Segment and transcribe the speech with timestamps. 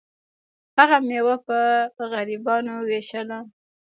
[0.77, 1.57] هغه میوه په
[2.11, 3.39] غریبانو ویشله.